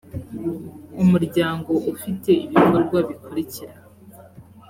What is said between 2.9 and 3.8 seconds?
bikurikira